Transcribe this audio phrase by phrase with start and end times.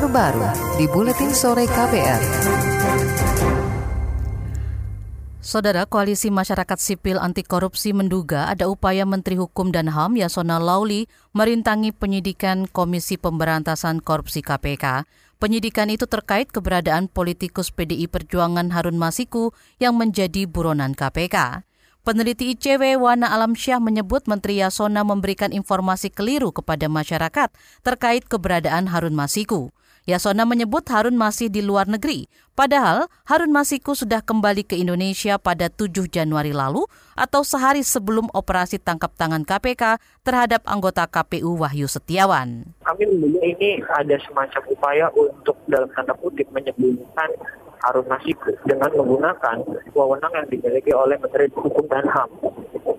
[0.00, 0.48] terbaru
[0.80, 2.22] di Buletin Sore KPR.
[5.44, 11.04] Saudara Koalisi Masyarakat Sipil Anti Korupsi menduga ada upaya Menteri Hukum dan HAM Yasona Lauli
[11.36, 15.04] merintangi penyidikan Komisi Pemberantasan Korupsi KPK.
[15.36, 19.52] Penyidikan itu terkait keberadaan politikus PDI Perjuangan Harun Masiku
[19.84, 21.60] yang menjadi buronan KPK.
[22.00, 27.52] Peneliti ICW Wana Alam Syah menyebut Menteri Yasona memberikan informasi keliru kepada masyarakat
[27.84, 29.68] terkait keberadaan Harun Masiku.
[30.08, 32.24] Yasona menyebut Harun masih di luar negeri,
[32.56, 38.80] padahal Harun Masiku sudah kembali ke Indonesia pada 7 Januari lalu atau sehari sebelum operasi
[38.80, 42.72] tangkap tangan KPK terhadap anggota KPU Wahyu Setiawan.
[42.80, 47.28] Kami menduga ini ada semacam upaya untuk dalam tanda kutip menyembunyikan
[47.84, 49.56] Harun Masiku dengan menggunakan
[49.92, 52.28] wewenang yang dimiliki oleh Menteri Hukum dan HAM.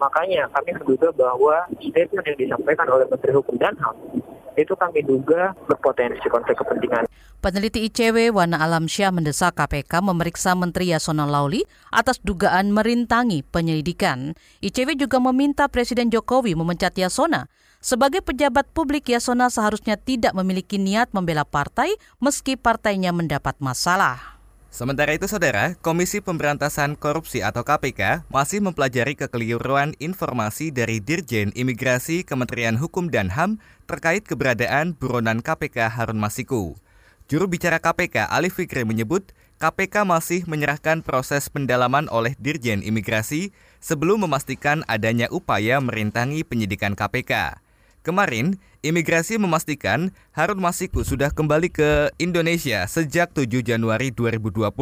[0.01, 4.20] Makanya kami menduga bahwa statement yang disampaikan oleh Menteri Hukum dan HAM
[4.59, 7.07] itu kami duga berpotensi konflik kepentingan.
[7.41, 14.37] Peneliti ICW Wana Alam Syah mendesak KPK memeriksa Menteri Yasona Lauli atas dugaan merintangi penyelidikan.
[14.61, 17.49] ICW juga meminta Presiden Jokowi memecat Yasona.
[17.81, 24.40] Sebagai pejabat publik, Yasona seharusnya tidak memiliki niat membela partai meski partainya mendapat masalah.
[24.71, 32.23] Sementara itu, saudara, Komisi Pemberantasan Korupsi atau KPK masih mempelajari kekeliruan informasi dari Dirjen Imigrasi
[32.23, 36.79] Kementerian Hukum dan HAM terkait keberadaan buronan KPK Harun Masiku.
[37.27, 43.51] Juru bicara KPK Ali Fikri menyebut KPK masih menyerahkan proses pendalaman oleh Dirjen Imigrasi
[43.83, 47.59] sebelum memastikan adanya upaya merintangi penyidikan KPK.
[48.01, 54.73] Kemarin, imigrasi memastikan Harun Masiku sudah kembali ke Indonesia sejak 7 Januari 2020.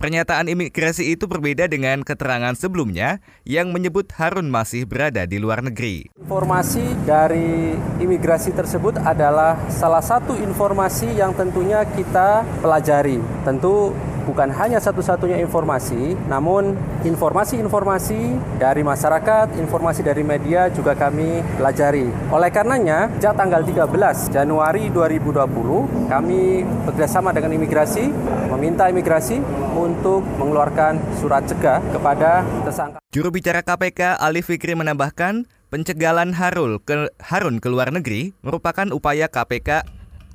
[0.00, 6.08] Pernyataan imigrasi itu berbeda dengan keterangan sebelumnya yang menyebut Harun masih berada di luar negeri.
[6.16, 13.20] Informasi dari imigrasi tersebut adalah salah satu informasi yang tentunya kita pelajari.
[13.44, 13.92] Tentu
[14.28, 16.76] bukan hanya satu-satunya informasi, namun
[17.08, 22.12] informasi-informasi dari masyarakat, informasi dari media juga kami pelajari.
[22.28, 28.12] Oleh karenanya, sejak tanggal 13 Januari 2020, kami bekerjasama dengan imigrasi,
[28.52, 29.40] meminta imigrasi
[29.72, 33.00] untuk mengeluarkan surat cegah kepada tersangka.
[33.08, 39.32] Juru bicara KPK Ali Fikri menambahkan, pencegalan Harul ke Harun ke luar negeri merupakan upaya
[39.32, 39.88] KPK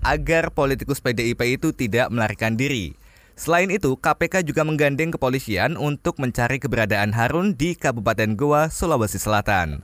[0.03, 3.02] agar politikus PDIP itu tidak melarikan diri.
[3.33, 9.81] Selain itu, KPK juga menggandeng kepolisian untuk mencari keberadaan Harun di Kabupaten Goa, Sulawesi Selatan.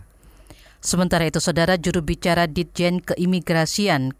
[0.79, 4.13] Sementara itu, Saudara juru bicara Ditjen Keimigrasian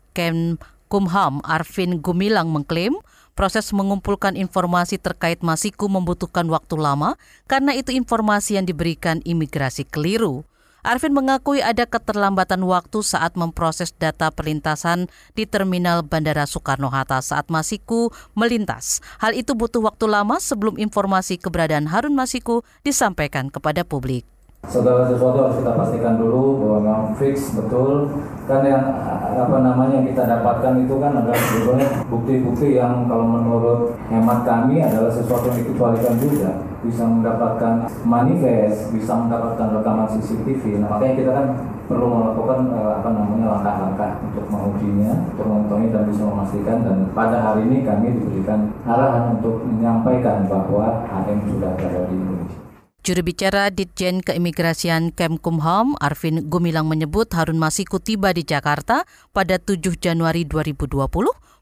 [0.90, 2.98] Kumham Arvin Gumilang mengklaim
[3.38, 7.16] proses mengumpulkan informasi terkait Masiku membutuhkan waktu lama
[7.48, 10.44] karena itu informasi yang diberikan imigrasi keliru.
[10.80, 18.16] Arvin mengakui ada keterlambatan waktu saat memproses data perlintasan di Terminal Bandara Soekarno-Hatta saat Masiku
[18.32, 19.04] melintas.
[19.20, 24.24] Hal itu butuh waktu lama sebelum informasi keberadaan Harun Masiku disampaikan kepada publik.
[24.72, 28.12] Segala sesuatu harus kita pastikan dulu bahwa memang fix betul
[28.44, 28.92] kan yang
[29.40, 34.84] apa namanya yang kita dapatkan itu kan adalah sebetulnya bukti-bukti yang kalau menurut hemat kami
[34.84, 41.32] adalah sesuatu yang dikecualikan juga bisa mendapatkan manifest bisa mendapatkan rekaman CCTV nah makanya kita
[41.36, 41.48] kan
[41.90, 45.50] perlu melakukan eh, apa namanya langkah-langkah untuk mengujinya untuk
[45.90, 46.78] dan bisa memastikan.
[46.86, 52.60] Dan pada hari ini kami diberikan arahan untuk menyampaikan bahwa HM sudah berada di Indonesia.
[53.00, 59.96] Juru bicara Ditjen Keimigrasian Kemkumham, Arvin Gumilang menyebut Harun Masiku tiba di Jakarta pada 7
[59.98, 61.10] Januari 2020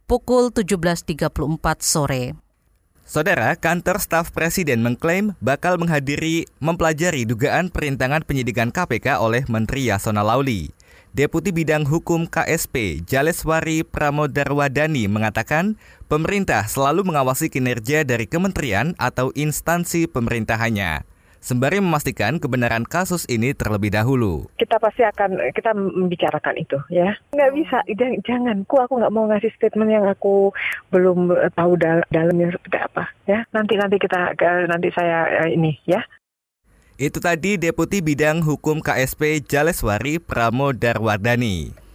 [0.09, 1.29] pukul 17.34
[1.79, 2.46] sore.
[3.07, 10.27] Saudara, kantor staf presiden mengklaim bakal menghadiri mempelajari dugaan perintangan penyidikan KPK oleh Menteri Yasona
[10.27, 10.75] Lauli.
[11.15, 15.79] Deputi Bidang Hukum KSP Jaleswari Pramodarwadani mengatakan
[16.11, 21.07] pemerintah selalu mengawasi kinerja dari kementerian atau instansi pemerintahannya
[21.47, 24.51] sembari memastikan kebenaran kasus ini terlebih dahulu.
[24.59, 27.15] Kita pasti akan kita membicarakan itu ya.
[27.31, 27.77] Nggak bisa,
[28.27, 28.67] jangan.
[28.67, 30.51] Ku aku nggak mau ngasih statement yang aku
[30.91, 33.47] belum tahu dal dalamnya seperti apa ya.
[33.55, 34.35] Nanti nanti kita
[34.67, 36.03] nanti saya eh, ini ya.
[36.99, 41.86] Itu tadi Deputi Bidang Hukum KSP Jaleswari Pramodarwardani.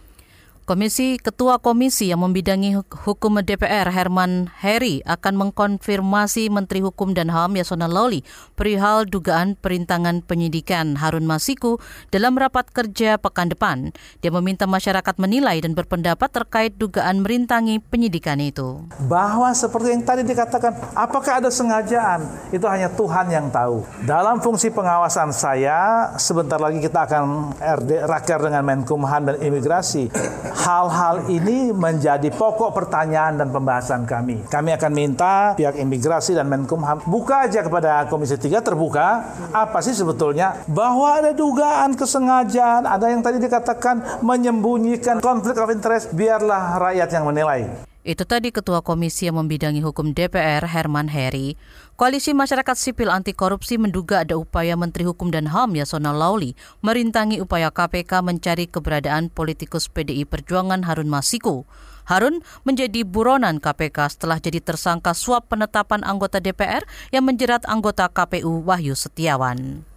[0.63, 7.59] Komisi Ketua Komisi yang membidangi hukum DPR Herman Heri akan mengkonfirmasi Menteri Hukum dan HAM
[7.59, 8.23] Yasona Lawli
[8.55, 11.83] perihal dugaan perintangan penyidikan Harun Masiku
[12.15, 13.91] dalam rapat kerja pekan depan.
[14.23, 18.87] Dia meminta masyarakat menilai dan berpendapat terkait dugaan merintangi penyidikan itu.
[19.11, 22.23] Bahwa seperti yang tadi dikatakan, apakah ada sengajaan?
[22.55, 23.83] Itu hanya Tuhan yang tahu.
[24.07, 28.07] Dalam fungsi pengawasan saya, sebentar lagi kita akan RD
[28.47, 30.07] dengan Menkumham dan Imigrasi
[30.53, 34.45] hal-hal ini menjadi pokok pertanyaan dan pembahasan kami.
[34.47, 39.97] Kami akan minta pihak imigrasi dan Menkumham buka aja kepada Komisi 3 terbuka apa sih
[39.97, 47.09] sebetulnya bahwa ada dugaan kesengajaan, ada yang tadi dikatakan menyembunyikan konflik of interest, biarlah rakyat
[47.09, 47.92] yang menilai.
[48.03, 51.55] Itu tadi Ketua Komisi yang membidangi hukum DPR Herman Heri.
[51.95, 56.51] Koalisi Masyarakat Sipil Anti Korupsi menduga ada upaya Menteri Hukum dan HAM Yasona Lauli
[56.83, 61.63] merintangi upaya KPK mencari keberadaan politikus PDI Perjuangan Harun Masiku.
[62.03, 66.83] Harun menjadi buronan KPK setelah jadi tersangka suap penetapan anggota DPR
[67.15, 69.87] yang menjerat anggota KPU Wahyu Setiawan.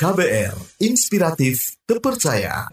[0.00, 2.72] KBR, inspiratif, terpercaya.